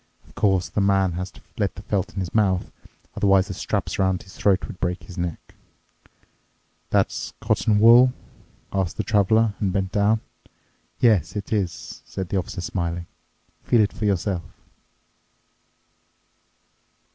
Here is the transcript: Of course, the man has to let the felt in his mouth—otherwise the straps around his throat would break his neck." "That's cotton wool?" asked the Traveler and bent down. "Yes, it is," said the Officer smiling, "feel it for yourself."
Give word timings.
Of 0.27 0.33
course, 0.33 0.67
the 0.67 0.81
man 0.81 1.11
has 1.11 1.29
to 1.29 1.41
let 1.59 1.75
the 1.75 1.83
felt 1.83 2.15
in 2.15 2.21
his 2.21 2.33
mouth—otherwise 2.33 3.49
the 3.49 3.53
straps 3.53 3.99
around 3.99 4.23
his 4.23 4.33
throat 4.35 4.65
would 4.65 4.79
break 4.79 5.03
his 5.03 5.15
neck." 5.15 5.53
"That's 6.89 7.33
cotton 7.39 7.77
wool?" 7.77 8.11
asked 8.73 8.97
the 8.97 9.03
Traveler 9.03 9.53
and 9.59 9.71
bent 9.71 9.91
down. 9.91 10.21
"Yes, 10.99 11.35
it 11.35 11.53
is," 11.53 12.01
said 12.03 12.29
the 12.29 12.37
Officer 12.37 12.61
smiling, 12.61 13.05
"feel 13.61 13.81
it 13.81 13.93
for 13.93 14.05
yourself." 14.05 14.41